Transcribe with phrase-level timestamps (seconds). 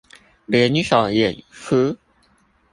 [0.47, 1.95] 聯手演出